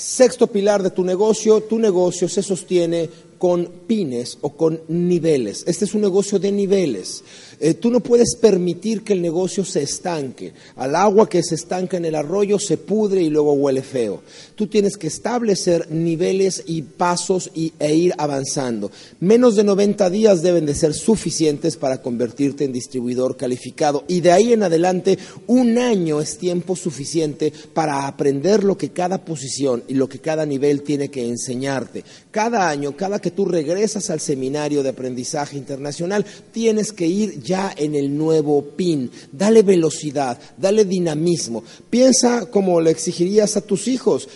[0.00, 5.64] Sexto pilar de tu negocio, tu negocio se sostiene con pines o con niveles.
[5.66, 7.24] Este es un negocio de niveles.
[7.58, 10.52] Eh, tú no puedes permitir que el negocio se estanque.
[10.76, 14.22] Al agua que se estanca en el arroyo se pudre y luego huele feo.
[14.54, 18.90] Tú tienes que establecer niveles y pasos y, e ir avanzando.
[19.20, 24.04] Menos de 90 días deben de ser suficientes para convertirte en distribuidor calificado.
[24.06, 29.24] Y de ahí en adelante, un año es tiempo suficiente para aprender lo que cada
[29.24, 32.04] posición y lo que cada nivel tiene que enseñarte.
[32.30, 37.72] Cada año, cada que tú regresas al seminario de aprendizaje internacional, tienes que ir ya
[37.76, 39.10] en el nuevo PIN.
[39.32, 41.64] Dale velocidad, dale dinamismo.
[41.88, 44.28] Piensa como le exigirías a tus hijos.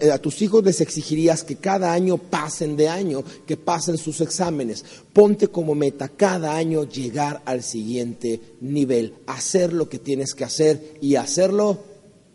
[0.00, 4.20] Eh, a tus hijos les exigirías que cada año pasen de año, que pasen sus
[4.20, 4.84] exámenes.
[5.12, 10.94] Ponte como meta cada año llegar al siguiente nivel, hacer lo que tienes que hacer
[11.00, 11.82] y hacerlo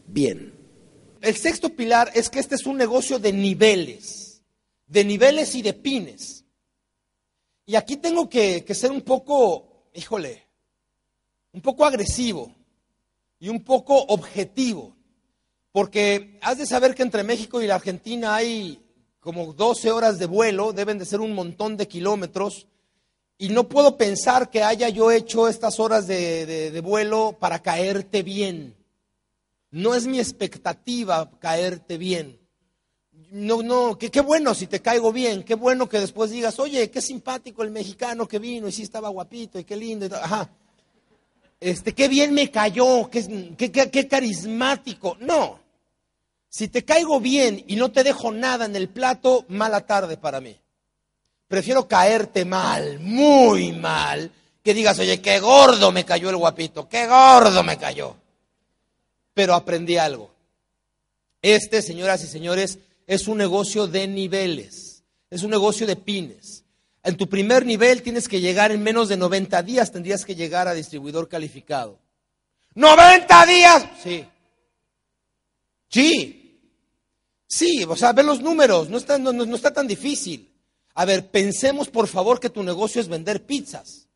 [0.07, 0.53] bien.
[1.21, 4.26] El sexto pilar es que este es un negocio de niveles,
[4.87, 6.45] de niveles y de pines.
[7.65, 10.47] Y aquí tengo que, ser un poco híjole,
[11.51, 12.53] un poco agresivo
[13.39, 14.95] y un poco objetivo,
[15.71, 18.81] porque has de saber que entre México y la Argentina hay
[19.19, 22.67] como 12 horas de vuelo, deben de ser un montón de kilómetros,
[23.37, 28.75] y no puedo pensar que haya yo hecho estas horas de, vuelo para caerte bien.
[29.69, 32.39] No es mi expectativa caerte bien.
[33.31, 37.01] No, no, qué bueno si te caigo bien, qué bueno que después digas, oye, qué
[37.01, 40.07] simpático el mexicano que vino y sí estaba guapito y qué lindo.
[40.15, 40.49] Ajá.
[41.59, 45.17] Este, qué bien me cayó, qué, qué carismático.
[45.19, 45.59] No.
[46.49, 50.39] Si te caigo bien y no te dejo nada en el plato, mala tarde para
[50.39, 50.57] mí.
[51.47, 54.31] Prefiero caerte mal, muy mal,
[54.63, 58.15] que digas, oye, qué gordo me cayó el guapito, qué gordo me cayó.
[59.33, 60.31] Pero aprendí algo.
[61.41, 66.65] Este, señoras y señores, es un negocio de niveles, es un negocio de pines.
[67.03, 70.67] En tu primer nivel tienes que llegar en menos de 90 días, tendrías que llegar
[70.67, 71.97] a distribuidor calificado.
[72.75, 73.85] ¡90 días!
[74.03, 74.25] Sí.
[75.89, 76.43] Sí.
[77.47, 80.53] Sí, o sea, ve los números, no está, no está tan difícil.
[80.95, 84.07] A ver, pensemos por favor que tu negocio es vender pizzas.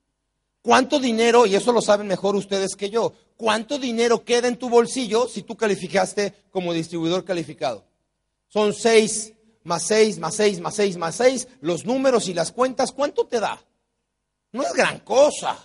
[0.61, 4.69] ¿Cuánto dinero, y eso lo saben mejor ustedes que yo, cuánto dinero queda en tu
[4.69, 7.85] bolsillo si tú calificaste como distribuidor calificado?
[8.51, 11.47] Son seis más seis, más seis, más seis, más seis.
[11.61, 13.63] Los números y las cuentas, ¿cuánto te da?
[14.51, 15.57] No es gran cosa.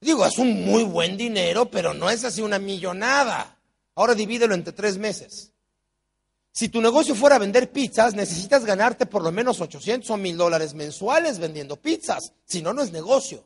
[0.00, 3.58] Digo, es un muy buen dinero, pero no es así una millonada.
[3.94, 5.52] Ahora divídelo entre tres meses.
[6.50, 10.74] Si tu negocio fuera vender pizzas, necesitas ganarte por lo menos 800 o 1000 dólares
[10.74, 12.32] mensuales vendiendo pizzas.
[12.44, 13.44] Si no, no es negocio.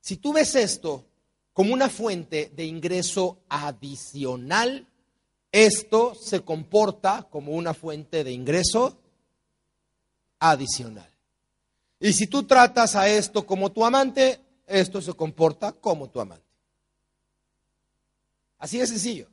[0.00, 1.06] Si tú ves esto
[1.52, 4.86] como una fuente de ingreso adicional,
[5.54, 8.98] esto se comporta como una fuente de ingreso
[10.40, 11.08] adicional.
[12.00, 16.44] Y si tú tratas a esto como tu amante, esto se comporta como tu amante.
[18.58, 19.28] Así de sencillo.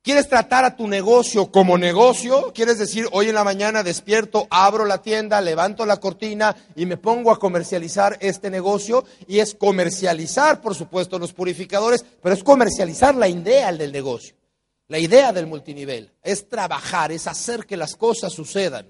[0.00, 2.52] ¿Quieres tratar a tu negocio como negocio?
[2.54, 6.98] ¿Quieres decir, hoy en la mañana despierto, abro la tienda, levanto la cortina y me
[6.98, 9.04] pongo a comercializar este negocio?
[9.26, 14.38] Y es comercializar, por supuesto, los purificadores, pero es comercializar la idea del negocio.
[14.88, 18.86] La idea del multinivel es trabajar, es hacer que las cosas sucedan.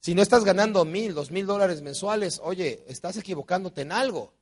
[0.00, 4.32] Si no estás ganando mil, dos mil dólares mensuales, oye, estás equivocándote en algo.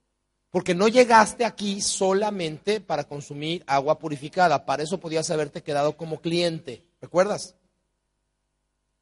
[0.50, 4.66] Porque no llegaste aquí solamente para consumir agua purificada.
[4.66, 6.84] Para eso podías haberte quedado como cliente.
[7.00, 7.54] ¿Recuerdas?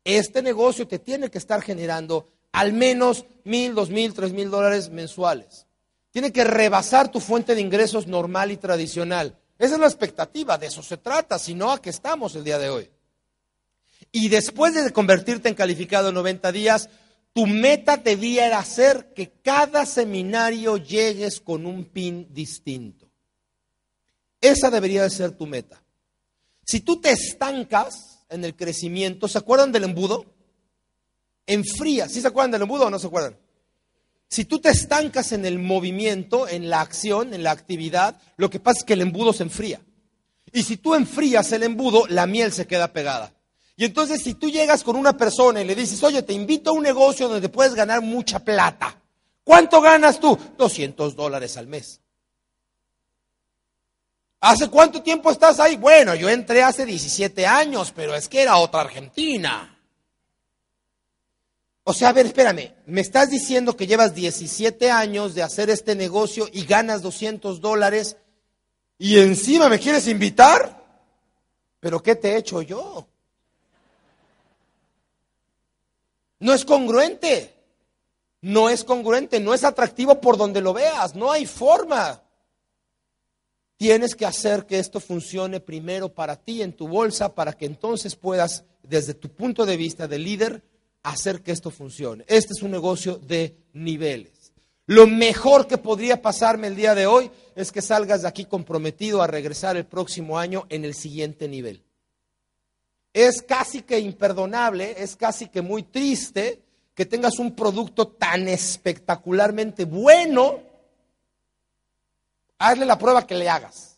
[0.04, 4.90] Este negocio te tiene que estar generando al menos mil, dos mil, tres mil dólares
[4.90, 5.66] mensuales.
[6.12, 9.36] Tiene que rebasar tu fuente de ingresos normal y tradicional.
[9.60, 12.58] Esa es la expectativa, de eso se trata, si no, ¿a qué estamos el día
[12.58, 12.90] de hoy?
[14.10, 16.88] Y después de convertirte en calificado en 90 días,
[17.34, 23.10] tu meta debía ser que cada seminario llegues con un pin distinto.
[24.40, 25.82] Esa debería de ser tu meta.
[26.64, 30.24] Si tú te estancas en el crecimiento, ¿se acuerdan del embudo?
[31.46, 32.08] Enfría.
[32.08, 33.36] ¿Sí se acuerdan del embudo o no se acuerdan?
[34.30, 38.60] Si tú te estancas en el movimiento, en la acción, en la actividad, lo que
[38.60, 39.80] pasa es que el embudo se enfría.
[40.52, 43.32] Y si tú enfrías el embudo, la miel se queda pegada.
[43.76, 46.74] Y entonces si tú llegas con una persona y le dices, oye, te invito a
[46.74, 49.00] un negocio donde puedes ganar mucha plata,
[49.42, 50.38] ¿cuánto ganas tú?
[50.56, 52.00] 200 dólares al mes.
[54.38, 55.76] ¿Hace cuánto tiempo estás ahí?
[55.76, 59.69] Bueno, yo entré hace 17 años, pero es que era otra Argentina.
[61.90, 65.96] O sea, a ver, espérame, me estás diciendo que llevas 17 años de hacer este
[65.96, 68.16] negocio y ganas 200 dólares
[68.96, 70.84] y encima me quieres invitar.
[71.80, 73.08] ¿Pero qué te he hecho yo?
[76.38, 77.56] No es congruente.
[78.40, 82.22] No es congruente, no es atractivo por donde lo veas, no hay forma.
[83.76, 88.14] Tienes que hacer que esto funcione primero para ti en tu bolsa para que entonces
[88.14, 90.69] puedas, desde tu punto de vista de líder,
[91.02, 92.24] hacer que esto funcione.
[92.28, 94.52] Este es un negocio de niveles.
[94.86, 99.22] Lo mejor que podría pasarme el día de hoy es que salgas de aquí comprometido
[99.22, 101.84] a regresar el próximo año en el siguiente nivel.
[103.12, 106.62] Es casi que imperdonable, es casi que muy triste
[106.94, 110.60] que tengas un producto tan espectacularmente bueno.
[112.58, 113.89] Hazle la prueba que le hagas.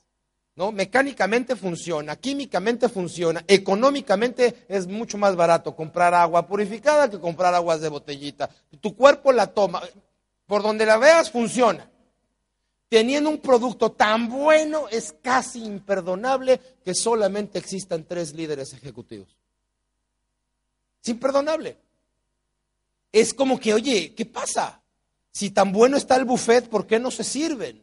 [0.55, 0.73] ¿No?
[0.73, 7.81] Mecánicamente funciona, químicamente funciona, económicamente es mucho más barato comprar agua purificada que comprar aguas
[7.81, 8.51] de botellita.
[8.81, 9.83] Tu cuerpo la toma,
[10.47, 11.89] por donde la veas funciona.
[12.89, 19.35] Teniendo un producto tan bueno es casi imperdonable que solamente existan tres líderes ejecutivos.
[21.03, 21.79] Es imperdonable.
[23.11, 24.83] Es como que, oye, ¿qué pasa?
[25.31, 27.83] Si tan bueno está el buffet, ¿por qué no se sirven?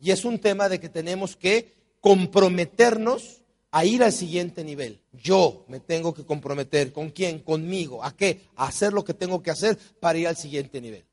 [0.00, 5.00] Y es un tema de que tenemos que comprometernos a ir al siguiente nivel.
[5.12, 6.92] Yo me tengo que comprometer.
[6.92, 7.40] ¿Con quién?
[7.40, 8.02] Conmigo.
[8.02, 8.48] ¿A qué?
[8.56, 11.04] A hacer lo que tengo que hacer para ir al siguiente nivel.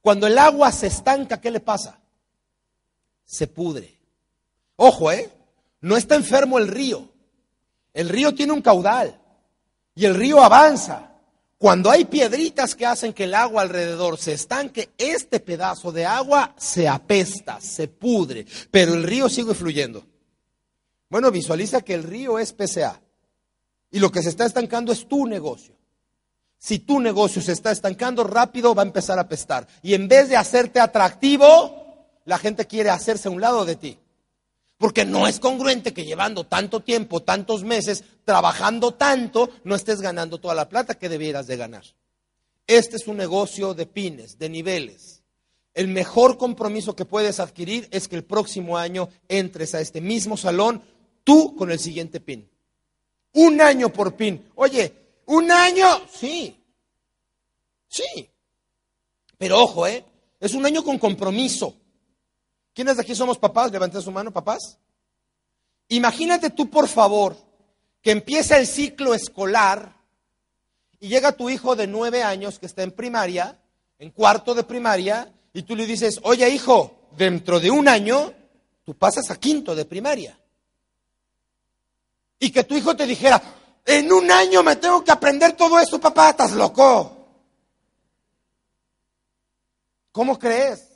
[0.00, 1.98] Cuando el agua se estanca, ¿qué le pasa?
[3.24, 3.98] Se pudre.
[4.76, 5.30] Ojo, ¿eh?
[5.80, 7.08] No está enfermo el río.
[7.94, 9.18] El río tiene un caudal
[9.94, 11.10] y el río avanza.
[11.56, 16.54] Cuando hay piedritas que hacen que el agua alrededor se estanque, este pedazo de agua
[16.58, 20.04] se apesta, se pudre, pero el río sigue fluyendo.
[21.08, 23.00] Bueno, visualiza que el río es PCA
[23.90, 25.74] y lo que se está estancando es tu negocio.
[26.58, 29.68] Si tu negocio se está estancando rápido, va a empezar a apestar.
[29.82, 31.84] Y en vez de hacerte atractivo,
[32.24, 33.98] la gente quiere hacerse a un lado de ti.
[34.78, 40.38] Porque no es congruente que llevando tanto tiempo, tantos meses, trabajando tanto, no estés ganando
[40.38, 41.84] toda la plata que debieras de ganar.
[42.66, 45.22] Este es un negocio de pines, de niveles.
[45.74, 50.36] El mejor compromiso que puedes adquirir es que el próximo año entres a este mismo
[50.36, 50.82] salón
[51.24, 52.48] tú con el siguiente pin.
[53.32, 54.50] Un año por pin.
[54.54, 54.94] Oye,
[55.26, 56.62] un año, sí,
[57.88, 58.30] sí.
[59.36, 60.04] Pero ojo, ¿eh?
[60.38, 61.74] Es un año con compromiso.
[62.74, 63.72] ¿Quiénes de aquí somos papás?
[63.72, 64.78] Levanten su mano, papás.
[65.88, 67.36] Imagínate tú, por favor,
[68.02, 69.96] que empieza el ciclo escolar
[71.00, 73.58] y llega tu hijo de nueve años que está en primaria,
[73.98, 78.32] en cuarto de primaria, y tú le dices, oye hijo, dentro de un año
[78.84, 80.38] tú pasas a quinto de primaria
[82.44, 83.42] y que tu hijo te dijera,
[83.84, 87.26] en un año me tengo que aprender todo eso, papá, estás loco.
[90.12, 90.88] ¿Cómo crees?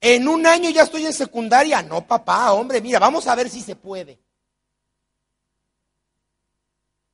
[0.00, 1.82] En un año ya estoy en secundaria.
[1.82, 4.18] No, papá, hombre, mira, vamos a ver si se puede.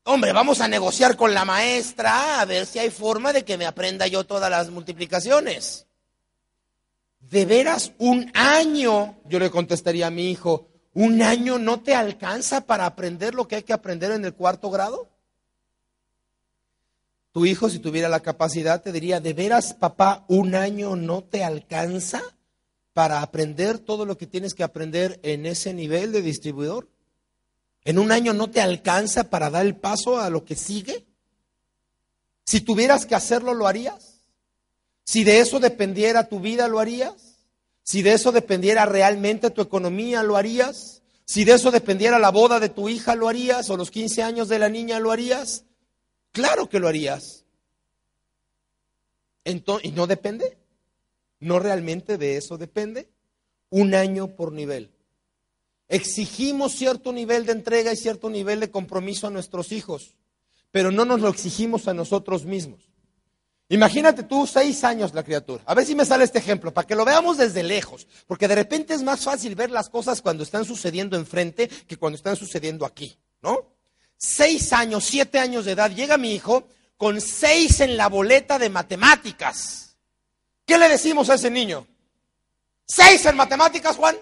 [0.04, 3.66] Hombre, vamos a negociar con la maestra a ver si hay forma de que me
[3.66, 5.86] aprenda yo todas las multiplicaciones.
[7.20, 12.66] De veras, un año, yo le contestaría a mi hijo, ¿Un año no te alcanza
[12.66, 15.08] para aprender lo que hay que aprender en el cuarto grado?
[17.32, 21.42] Tu hijo, si tuviera la capacidad, te diría, ¿de veras, papá, un año no te
[21.42, 22.22] alcanza
[22.92, 26.88] para aprender todo lo que tienes que aprender en ese nivel de distribuidor?
[27.84, 31.06] ¿En un año no te alcanza para dar el paso a lo que sigue?
[32.44, 34.20] Si tuvieras que hacerlo, ¿lo harías?
[35.04, 37.31] Si de eso dependiera tu vida, ¿lo harías?
[37.82, 41.02] Si de eso dependiera realmente tu economía, ¿lo harías?
[41.24, 43.70] Si de eso dependiera la boda de tu hija, ¿lo harías?
[43.70, 45.64] ¿O los 15 años de la niña, ¿lo harías?
[46.32, 47.44] Claro que lo harías.
[49.44, 50.58] Entonces, ¿Y no depende?
[51.40, 53.08] ¿No realmente de eso depende?
[53.70, 54.92] Un año por nivel.
[55.88, 60.14] Exigimos cierto nivel de entrega y cierto nivel de compromiso a nuestros hijos,
[60.70, 62.91] pero no nos lo exigimos a nosotros mismos.
[63.72, 65.62] Imagínate tú seis años la criatura.
[65.64, 68.06] A ver si me sale este ejemplo, para que lo veamos desde lejos.
[68.26, 72.16] Porque de repente es más fácil ver las cosas cuando están sucediendo enfrente que cuando
[72.16, 73.72] están sucediendo aquí, ¿no?
[74.14, 76.64] Seis años, siete años de edad, llega mi hijo
[76.98, 79.96] con seis en la boleta de matemáticas.
[80.66, 81.86] ¿Qué le decimos a ese niño?
[82.84, 84.16] ¿Seis en matemáticas, Juan?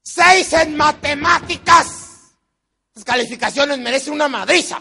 [0.00, 1.86] ¡Seis en matemáticas!
[2.94, 4.80] Las calificaciones merecen una madriza.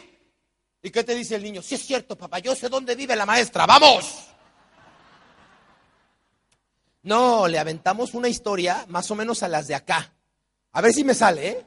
[0.85, 1.61] ¿Y qué te dice el niño?
[1.61, 4.27] Sí es cierto, papá, yo sé dónde vive la maestra, vamos.
[7.03, 10.13] No, le aventamos una historia más o menos a las de acá.
[10.73, 11.65] A ver si me sale, ¿eh?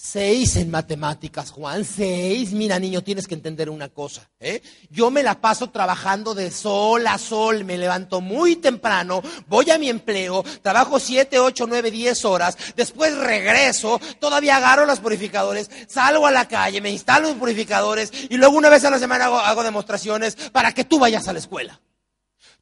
[0.00, 2.52] Seis en matemáticas, Juan, seis.
[2.52, 4.30] Mira, niño, tienes que entender una cosa.
[4.38, 4.62] ¿eh?
[4.90, 9.76] Yo me la paso trabajando de sol a sol, me levanto muy temprano, voy a
[9.76, 16.28] mi empleo, trabajo siete, ocho, nueve, diez horas, después regreso, todavía agarro los purificadores, salgo
[16.28, 19.64] a la calle, me instalo en purificadores y luego una vez a la semana hago
[19.64, 21.80] demostraciones para que tú vayas a la escuela.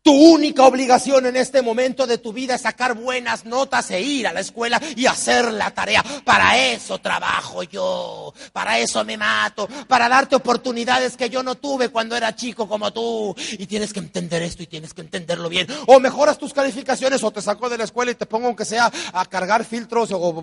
[0.06, 4.28] Tu única obligación en este momento de tu vida es sacar buenas notas e ir
[4.28, 6.00] a la escuela y hacer la tarea.
[6.22, 11.88] Para eso trabajo yo, para eso me mato, para darte oportunidades que yo no tuve
[11.88, 13.34] cuando era chico como tú.
[13.58, 15.66] Y tienes que entender esto y tienes que entenderlo bien.
[15.88, 18.88] O mejoras tus calificaciones o te saco de la escuela y te pongo aunque sea
[19.12, 20.40] a cargar filtros o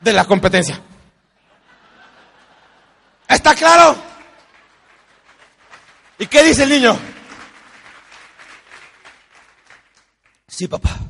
[0.00, 0.82] de la competencia.
[3.28, 3.94] ¿Está claro?
[6.18, 7.13] ¿Y qué dice el niño?
[10.54, 11.00] Sí, papá.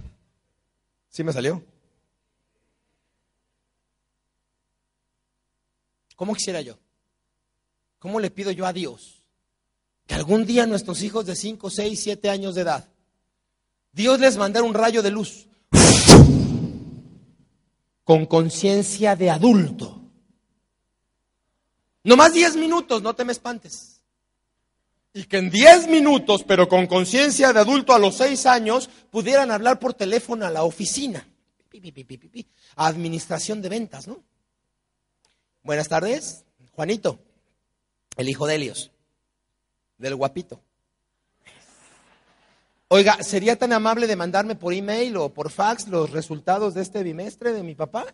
[1.10, 1.62] Sí me salió.
[6.16, 6.78] ¿Cómo quisiera yo?
[7.98, 9.22] ¿Cómo le pido yo a Dios
[10.06, 12.88] que algún día nuestros hijos de 5, 6, 7 años de edad,
[13.92, 15.46] Dios les mandara un rayo de luz
[18.02, 20.00] con conciencia de adulto?
[22.02, 23.93] No más 10 minutos, no te me espantes
[25.16, 29.52] y que en 10 minutos, pero con conciencia de adulto a los 6 años, pudieran
[29.52, 31.26] hablar por teléfono a la oficina.
[32.74, 34.22] Administración de ventas, ¿no?
[35.62, 37.20] Buenas tardes, Juanito,
[38.16, 38.90] el hijo de Helios,
[39.98, 40.60] del guapito.
[42.88, 47.04] Oiga, ¿sería tan amable de mandarme por email o por fax los resultados de este
[47.04, 48.04] bimestre de mi papá?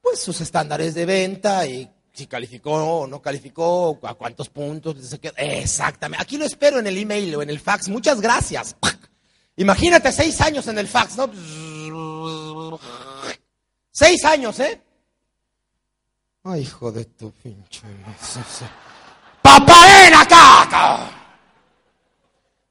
[0.00, 1.88] Pues sus estándares de venta y
[2.20, 4.94] si calificó o no calificó, a cuántos puntos.
[5.36, 6.22] Exactamente.
[6.22, 7.88] Aquí lo espero en el email o en el fax.
[7.88, 8.76] Muchas gracias.
[9.56, 11.30] Imagínate seis años en el fax, ¿no?
[13.90, 14.80] Seis años, ¿eh?
[16.44, 17.82] Ay, hijo de tu pinche.
[19.42, 21.19] ¡Papá, ven acá!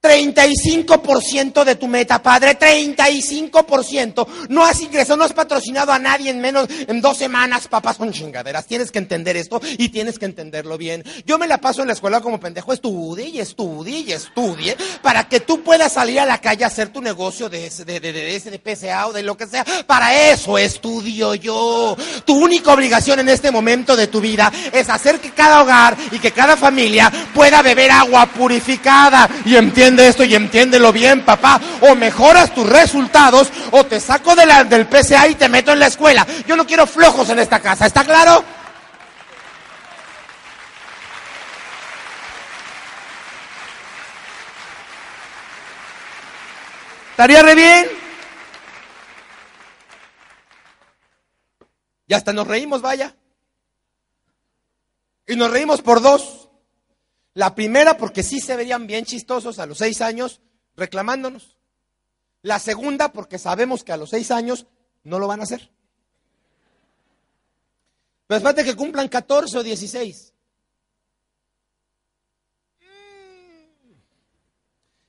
[0.01, 4.27] 35% de tu meta, padre, 35%.
[4.49, 8.13] No has ingresado, no has patrocinado a nadie en menos, en dos semanas, papá, son
[8.13, 8.65] chingaderas.
[8.65, 11.03] Tienes que entender esto y tienes que entenderlo bien.
[11.25, 15.27] Yo me la paso en la escuela como pendejo, estudie y estudie y estudie para
[15.27, 18.35] que tú puedas salir a la calle a hacer tu negocio de de, de, de,
[18.35, 19.65] ese, de PSA o de lo que sea.
[19.85, 21.97] Para eso estudio yo.
[22.25, 26.19] Tu única obligación en este momento de tu vida es hacer que cada hogar y
[26.19, 31.59] que cada familia pueda beber agua purificada y entiende entiende esto y entiéndelo bien, papá.
[31.81, 35.87] O mejoras tus resultados o te saco de del PCA y te meto en la
[35.87, 36.25] escuela.
[36.47, 38.43] Yo no quiero flojos en esta casa, ¿está claro?
[47.11, 47.87] ¿Estaría re bien?
[52.07, 53.15] Y hasta nos reímos, vaya.
[55.27, 56.38] Y nos reímos por dos.
[57.33, 60.41] La primera porque sí se verían bien chistosos a los seis años
[60.75, 61.57] reclamándonos.
[62.41, 64.65] La segunda porque sabemos que a los seis años
[65.03, 65.69] no lo van a hacer.
[68.27, 70.33] Pero espérate que cumplan 14 o 16.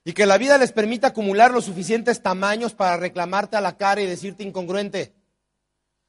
[0.04, 4.00] Y que la vida les permita acumular los suficientes tamaños para reclamarte a la cara
[4.00, 5.14] y decirte incongruente.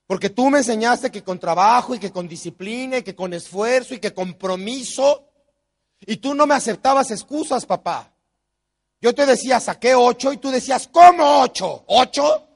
[0.07, 3.93] Porque tú me enseñaste que con trabajo y que con disciplina y que con esfuerzo
[3.93, 5.30] y que compromiso
[6.05, 8.11] y tú no me aceptabas excusas, papá.
[8.99, 11.83] Yo te decía, saqué ocho y tú decías, ¿cómo ocho?
[11.87, 12.47] ¿Ocho?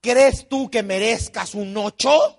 [0.00, 2.38] ¿Crees tú que merezcas un ocho?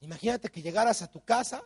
[0.00, 1.62] Imagínate que llegaras a tu casa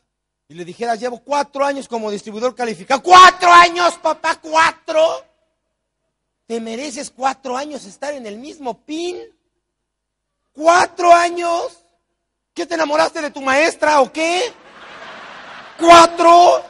[0.49, 3.02] y le dijeras, llevo cuatro años como distribuidor calificado.
[3.02, 4.40] ¡Cuatro años, papá!
[4.40, 5.25] ¡Cuatro!
[6.47, 9.18] ¿Te mereces cuatro años estar en el mismo pin?
[10.52, 11.85] ¿Cuatro años?
[12.54, 14.52] ¿Qué te enamoraste de tu maestra o qué?
[15.81, 16.63] Cuatro.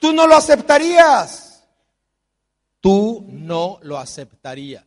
[0.00, 1.64] Tú no lo aceptarías.
[2.80, 4.84] Tú no lo aceptarías.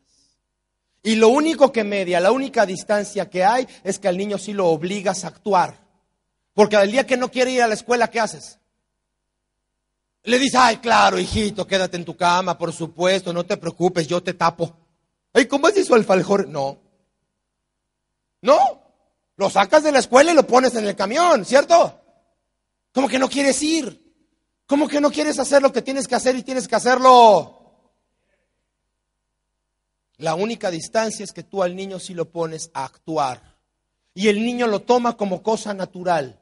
[1.01, 4.51] Y lo único que media, la única distancia que hay es que al niño sí
[4.51, 5.77] lo obligas a actuar.
[6.53, 8.59] Porque el día que no quiere ir a la escuela, ¿qué haces?
[10.23, 14.23] Le dices, ay, claro, hijito, quédate en tu cama, por supuesto, no te preocupes, yo
[14.23, 14.75] te tapo.
[15.31, 16.47] Ay, ¿cómo es eso alfajor?
[16.47, 16.79] No,
[18.45, 18.81] no,
[19.37, 21.99] lo sacas de la escuela y lo pones en el camión, ¿cierto?
[22.93, 24.01] ¿Cómo que no quieres ir?
[24.67, 27.91] ¿Cómo que no quieres hacer lo que tienes que hacer y tienes que hacerlo?
[30.17, 33.57] La única distancia es que tú al niño sí lo pones a actuar.
[34.13, 36.39] Y el niño lo toma como cosa natural.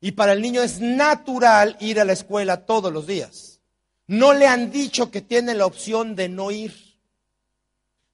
[0.00, 3.60] Y para el niño es natural ir a la escuela todos los días.
[4.06, 6.74] No le han dicho que tiene la opción de no ir.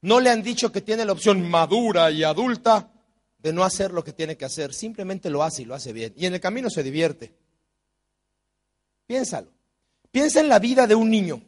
[0.01, 2.91] No le han dicho que tiene la opción madura y adulta
[3.47, 4.75] de no hacer lo que tiene que hacer.
[4.75, 6.13] Simplemente lo hace y lo hace bien.
[6.17, 7.33] Y en el camino se divierte.
[9.07, 9.53] Piénsalo.
[10.11, 11.41] Piensa en la vida de un niño.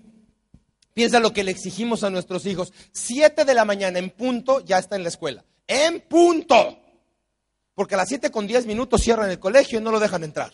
[0.94, 2.72] Piensa lo que le exigimos a nuestros hijos.
[2.92, 5.44] Siete de la mañana en punto ya está en la escuela.
[5.66, 6.78] En punto.
[7.74, 10.52] Porque a las siete con diez minutos cierran el colegio y no lo dejan entrar.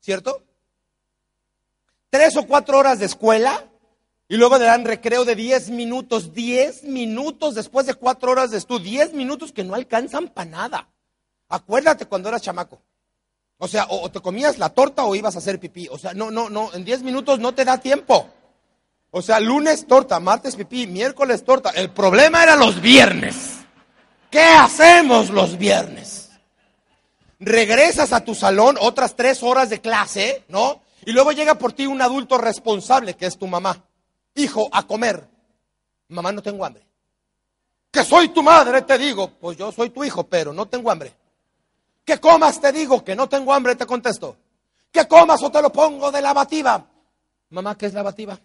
[0.00, 0.42] ¿Cierto?
[2.08, 3.70] Tres o cuatro horas de escuela
[4.28, 6.32] y luego le dan recreo de diez minutos.
[6.32, 8.84] Diez minutos después de cuatro horas de estudio.
[8.84, 10.88] Diez minutos que no alcanzan para nada.
[11.48, 12.80] Acuérdate cuando eras chamaco.
[13.58, 15.86] O sea, o, te comías la torta o ibas a hacer pipí.
[15.90, 18.28] O sea, no, no, no, en diez minutos no te da tiempo.
[19.10, 21.70] O sea, lunes torta, martes pipí, miércoles torta.
[21.70, 23.58] El problema era los viernes.
[24.30, 26.30] ¿Qué hacemos los viernes?
[27.38, 30.80] Regresas a tu salón otras tres horas de clase, ¿no?
[31.04, 33.84] Y luego llega por ti un adulto responsable, que es tu mamá.
[34.34, 35.28] Hijo, a comer.
[36.08, 36.86] Mamá, no tengo hambre.
[37.90, 39.30] Que soy tu madre, te digo.
[39.30, 41.14] Pues yo soy tu hijo, pero no tengo hambre.
[42.04, 44.36] Que comas, te digo, que no tengo hambre, te contesto.
[44.90, 46.84] Que comas o te lo pongo de lavativa.
[47.50, 48.38] Mamá, ¿qué es lavativa?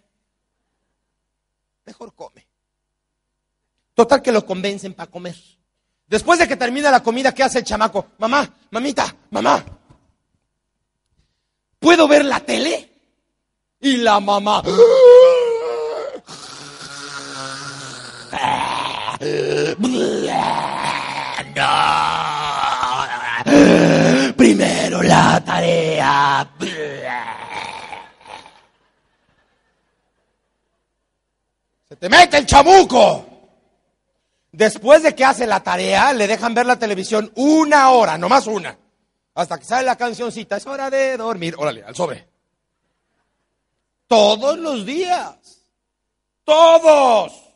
[1.86, 2.46] Mejor come.
[3.94, 5.34] Total que lo convencen para comer.
[6.06, 8.08] Después de que termina la comida, ¿qué hace el chamaco?
[8.18, 9.64] Mamá, mamita, mamá.
[11.78, 12.92] ¿Puedo ver la tele?
[13.80, 14.62] Y la mamá.
[24.36, 26.48] Primero la tarea.
[31.88, 33.26] Se te mete el chamuco.
[34.52, 38.76] Después de que hace la tarea, le dejan ver la televisión una hora, nomás una.
[39.34, 41.54] Hasta que sale la cancioncita, es hora de dormir.
[41.56, 42.28] Órale, al sobre.
[44.06, 45.36] Todos los días.
[46.44, 47.47] Todos.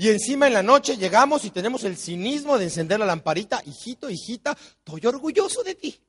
[0.00, 3.60] Y encima en la noche llegamos y tenemos el cinismo de encender la lamparita.
[3.66, 6.00] Hijito, hijita, estoy orgulloso de ti.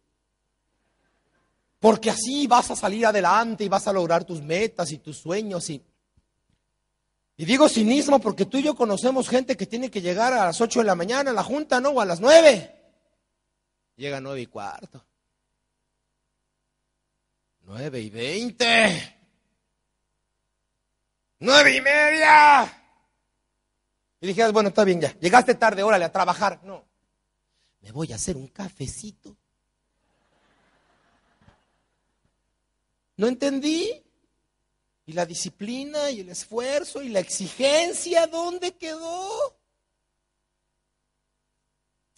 [1.77, 5.69] Porque así vas a salir adelante y vas a lograr tus metas y tus sueños.
[5.69, 5.83] Y
[7.35, 10.61] y digo cinismo porque tú y yo conocemos gente que tiene que llegar a las
[10.61, 11.89] 8 de la mañana a la junta, ¿no?
[11.89, 12.73] O a las 9.
[13.97, 15.05] Llega a 9 y cuarto.
[17.63, 19.17] 9 y 20.
[21.39, 22.80] 9 y media.
[24.21, 25.11] Y dijeras, bueno, está bien ya.
[25.19, 26.61] Llegaste tarde, órale, a trabajar.
[26.63, 26.85] No.
[27.81, 29.35] Me voy a hacer un cafecito.
[33.17, 34.03] ¿No entendí?
[35.07, 39.57] ¿Y la disciplina y el esfuerzo y la exigencia dónde quedó?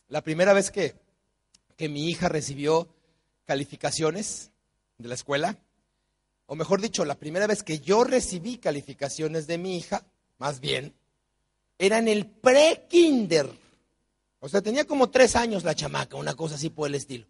[0.10, 0.96] La primera vez que,
[1.78, 2.94] que mi hija recibió
[3.46, 4.52] calificaciones
[4.98, 5.58] de la escuela,
[6.48, 10.06] o mejor dicho, la primera vez que yo recibí calificaciones de mi hija,
[10.38, 10.94] más bien,
[11.78, 13.50] era en el pre-kinder.
[14.40, 17.28] O sea, tenía como tres años la chamaca, una cosa así por el estilo.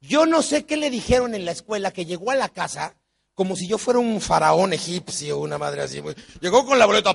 [0.00, 2.96] Yo no sé qué le dijeron en la escuela, que llegó a la casa
[3.36, 6.02] como si yo fuera un faraón egipcio, una madre así.
[6.40, 7.14] Llegó con la boleta,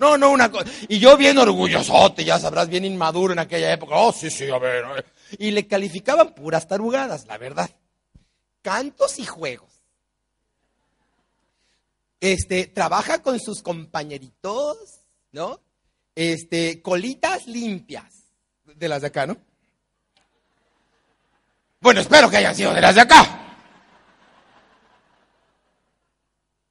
[0.00, 0.68] no, no, una cosa.
[0.88, 3.94] Y yo bien orgullosote, ya sabrás, bien inmaduro en aquella época.
[3.94, 4.84] Oh, sí, sí, a ver.
[5.38, 7.70] Y le calificaban puras tarugadas, la verdad.
[8.60, 9.73] Cantos y juegos.
[12.24, 14.78] Este, trabaja con sus compañeritos,
[15.32, 15.60] ¿no?
[16.14, 18.14] Este, colitas limpias.
[18.64, 19.36] De las de acá, ¿no?
[21.82, 23.58] Bueno, espero que hayan sido de las de acá.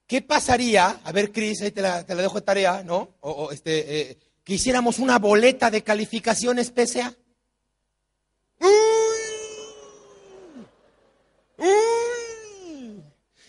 [0.07, 1.01] ¿Qué pasaría?
[1.03, 3.13] A ver, Cris, ahí te la, dejo de tarea, ¿no?
[3.19, 7.13] O, este, eh, que hiciéramos una boleta de calificaciones PSA.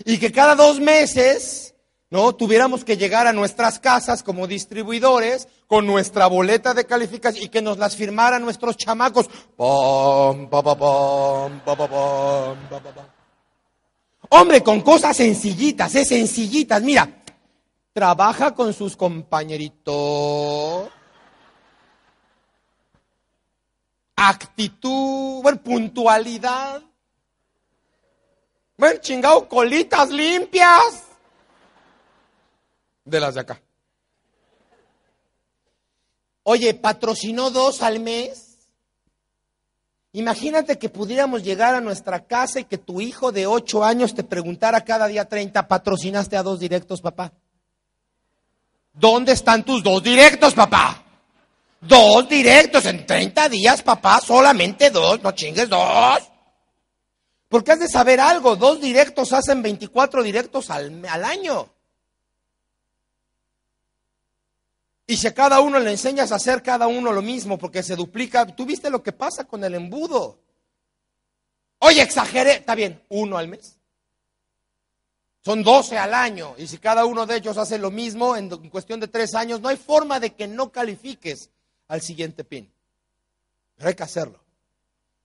[0.04, 1.73] Y que cada dos meses
[2.10, 2.34] ¿no?
[2.34, 7.62] Tuviéramos que llegar a nuestras casas como distribuidores con nuestra boleta de calificación y que
[7.62, 9.28] nos las firmaran nuestros chamacos.
[14.28, 16.82] Hombre, con cosas sencillitas, es sencillitas.
[16.82, 17.22] Mira,
[17.92, 20.88] trabaja con sus compañeritos.
[24.16, 26.82] Actitud, bueno, puntualidad.
[28.76, 31.03] Bueno, chingado, colitas limpias
[33.04, 33.60] de las de acá.
[36.42, 38.58] Oye, patrocinó dos al mes.
[40.12, 44.22] Imagínate que pudiéramos llegar a nuestra casa y que tu hijo de ocho años te
[44.22, 47.32] preguntara cada día 30, ¿patrocinaste a dos directos, papá?
[48.92, 51.02] ¿Dónde están tus dos directos, papá?
[51.80, 56.22] Dos directos en 30 días, papá, solamente dos, no chingues dos.
[57.48, 61.68] Porque has de saber algo, dos directos hacen 24 directos al, al año.
[65.06, 67.94] Y si a cada uno le enseñas a hacer cada uno lo mismo, porque se
[67.94, 70.38] duplica, tú viste lo que pasa con el embudo.
[71.80, 73.76] Oye, exageré, está bien, uno al mes.
[75.44, 76.54] Son 12 al año.
[76.56, 79.68] Y si cada uno de ellos hace lo mismo en, cuestión de tres años, no
[79.68, 81.50] hay forma de que no califiques
[81.88, 82.72] al siguiente pin.
[83.76, 84.40] Pero hay que hacerlo.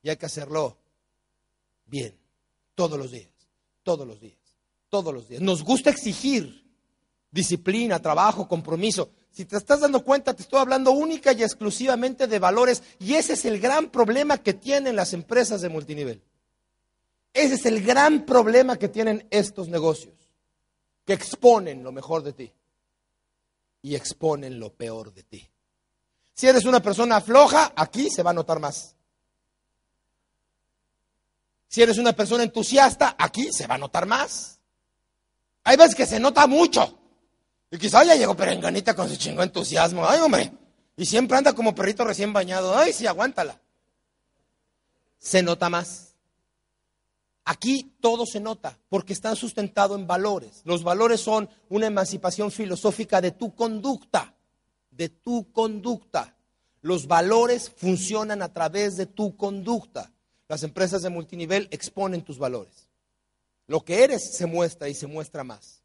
[0.04, 0.78] Y hay que hacerlo
[1.86, 2.18] bien.
[2.76, 3.30] Todos los días.
[3.84, 4.38] Todos los días.
[4.90, 5.42] Todos los días.
[5.42, 6.66] Nos gusta exigir
[7.32, 9.10] disciplina, trabajo, compromiso.
[9.32, 12.84] Si te estás dando cuenta, te estoy hablando única y exclusivamente de valores.
[13.00, 16.22] Y ese es el gran problema que tienen las empresas de multinivel.
[17.34, 20.16] Ese es el gran problema que tienen estos negocios,
[21.06, 22.54] que exponen lo mejor de ti
[23.82, 25.50] y exponen lo peor de ti.
[26.34, 28.96] Si eres una persona floja, aquí se va a notar más.
[31.68, 34.60] Si eres una persona entusiasta, aquí se va a notar más.
[35.64, 36.99] Hay veces que se nota mucho.
[37.72, 40.08] Y quizá ya llegó perenganita con su chingo entusiasmo.
[40.08, 40.52] Ay, hombre.
[40.98, 42.78] Y siempre anda como perrito recién bañado.
[42.78, 43.62] Ay, sí, aguántala.
[45.20, 46.10] Se nota más.
[47.46, 50.62] Aquí todo se nota porque están sustentados en valores.
[50.66, 54.36] Los valores son una emancipación filosófica de tu conducta,
[54.92, 56.36] de tu conducta.
[56.82, 60.12] Los valores funcionan a través de tu conducta.
[60.48, 62.88] Las empresas de multinivel exponen tus valores.
[63.68, 65.79] Lo que eres se muestra y se muestra más.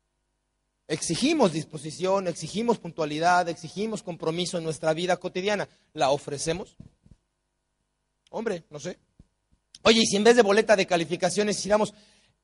[0.86, 5.68] Exigimos disposición, exigimos puntualidad, exigimos compromiso en nuestra vida cotidiana.
[5.94, 6.76] ¿La ofrecemos?
[8.30, 8.98] Hombre, no sé.
[9.82, 11.94] Oye, y si en vez de boleta de calificaciones hiciéramos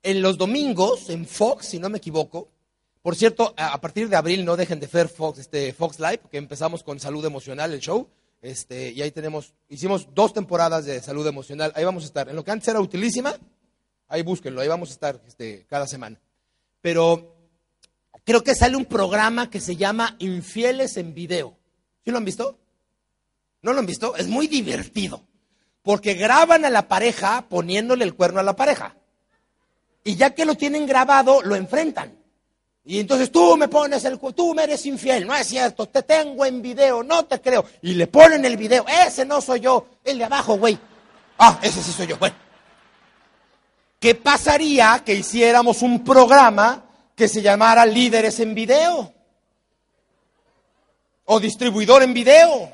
[0.03, 2.49] en los domingos, en Fox, si no me equivoco,
[3.03, 6.37] por cierto, a partir de abril no dejen de ver Fox, este, Fox Live, porque
[6.37, 8.09] empezamos con salud emocional, el show,
[8.43, 12.29] este, y ahí tenemos, hicimos dos temporadas de salud emocional, ahí vamos a estar.
[12.29, 13.35] En lo que antes era utilísima,
[14.09, 16.21] ahí búsquenlo, ahí vamos a estar este, cada semana.
[16.83, 17.40] Pero
[18.31, 21.57] creo que sale un programa que se llama Infieles en Video.
[22.05, 22.61] ¿Sí lo han visto?
[23.61, 24.15] ¿No lo han visto?
[24.15, 25.25] Es muy divertido.
[25.83, 28.95] Porque graban a la pareja poniéndole el cuerno a la pareja.
[30.05, 32.17] Y ya que lo tienen grabado, lo enfrentan.
[32.85, 36.47] Y entonces tú me pones el tú me eres infiel, no es cierto, te tengo
[36.47, 37.65] en video, no te creo.
[37.83, 40.79] Y le ponen el video, ese no soy yo, el de abajo, güey.
[41.37, 42.37] Ah, ese sí soy yo, bueno.
[43.99, 46.85] ¿Qué pasaría que hiciéramos un programa
[47.21, 49.13] que se llamara Líderes en Video?
[51.27, 52.73] O distribuidor en video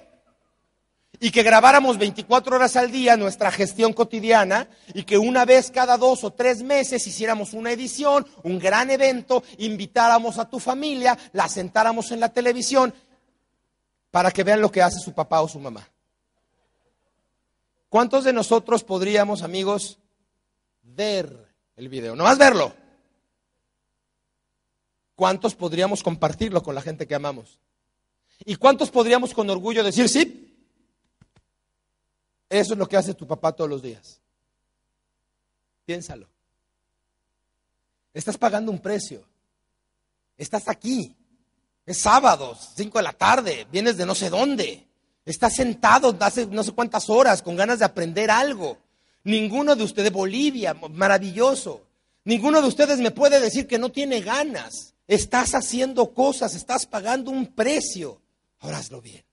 [1.18, 5.98] y que grabáramos 24 horas al día nuestra gestión cotidiana y que una vez cada
[5.98, 11.48] dos o tres meses hiciéramos una edición, un gran evento, invitáramos a tu familia, la
[11.48, 12.94] sentáramos en la televisión
[14.12, 15.90] para que vean lo que hace su papá o su mamá.
[17.88, 19.98] ¿Cuántos de nosotros podríamos, amigos,
[20.84, 22.14] ver el video?
[22.14, 22.85] No más verlo.
[25.16, 27.58] ¿Cuántos podríamos compartirlo con la gente que amamos?
[28.44, 30.46] ¿Y cuántos podríamos con orgullo decir, sí,
[32.48, 34.20] eso es lo que hace tu papá todos los días.
[35.84, 36.28] Piénsalo.
[38.14, 39.24] Estás pagando un precio.
[40.36, 41.14] Estás aquí.
[41.84, 43.66] Es sábado, 5 de la tarde.
[43.70, 44.86] Vienes de no sé dónde.
[45.24, 48.78] Estás sentado hace no sé cuántas horas con ganas de aprender algo.
[49.24, 51.82] Ninguno de ustedes, Bolivia, maravilloso.
[52.24, 54.94] Ninguno de ustedes me puede decir que no tiene ganas.
[55.06, 58.20] Estás haciendo cosas, estás pagando un precio.
[58.60, 59.24] Ahora hazlo bien.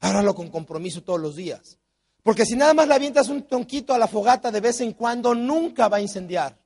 [0.00, 1.78] Hágalo con compromiso todos los días.
[2.22, 5.34] Porque si nada más le avientas un tonquito a la fogata de vez en cuando,
[5.34, 6.58] nunca va a incendiar.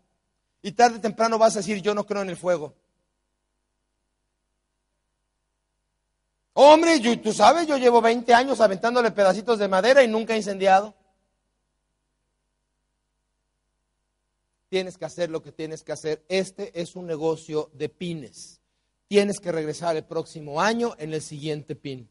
[0.62, 2.74] Y tarde o temprano vas a decir, yo no creo en el fuego.
[6.54, 10.94] Hombre, tú sabes, yo llevo 20 años aventándole pedacitos de madera y nunca he incendiado.
[14.70, 16.24] Tienes que hacer lo que tienes que hacer.
[16.28, 18.60] Este es un negocio de pines.
[19.08, 22.08] Tienes que regresar el próximo año en el siguiente pin.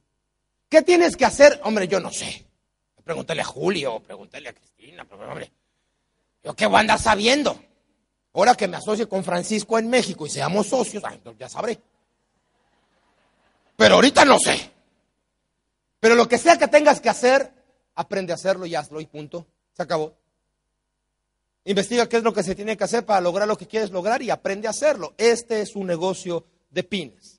[0.68, 1.62] ¿Qué tienes que hacer?
[1.64, 2.46] Hombre, yo no sé.
[3.04, 5.52] Pregúntale a Julio, pregúntale a Cristina, hombre,
[6.44, 7.58] yo qué voy a andar sabiendo.
[8.34, 11.02] Ahora que me asocie con Francisco en México y seamos socios,
[11.40, 11.80] ya sabré.
[13.78, 14.70] Pero ahorita no sé.
[16.02, 17.52] Pero lo que sea que tengas que hacer,
[17.96, 19.48] aprende a hacerlo y hazlo y punto.
[19.74, 20.14] Se acabó.
[21.66, 24.22] Investiga qué es lo que se tiene que hacer para lograr lo que quieres lograr
[24.22, 25.14] y aprende a hacerlo.
[25.18, 27.39] Este es un negocio de pines.